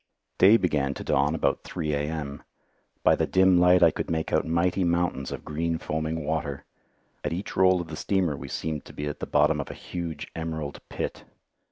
Day 0.39 0.57
began 0.57 0.95
to 0.95 1.03
dawn 1.03 1.35
about 1.35 1.63
3 1.63 1.93
A.M. 1.93 2.41
By 3.03 3.15
the 3.15 3.27
dim 3.27 3.59
light 3.59 3.83
I 3.83 3.91
could 3.91 4.09
make 4.09 4.33
out 4.33 4.47
mighty 4.47 4.83
mountains 4.83 5.31
of 5.31 5.45
green 5.45 5.77
foaming 5.77 6.25
water. 6.25 6.65
At 7.23 7.33
each 7.33 7.55
roll 7.55 7.79
of 7.79 7.89
the 7.89 7.95
steamer 7.95 8.35
we 8.35 8.47
seemed 8.47 8.83
to 8.85 8.93
be 8.93 9.05
at 9.05 9.19
the 9.19 9.27
bottom 9.27 9.61
of 9.61 9.69
a 9.69 9.75
huge 9.75 10.31
emerald 10.35 10.79
pit. 10.89 11.25